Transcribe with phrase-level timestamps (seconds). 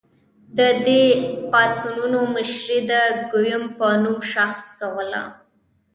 [0.57, 1.03] د دې
[1.51, 2.93] پاڅونونو مشري د
[3.31, 5.23] ګیوم په نوم شخص کوله.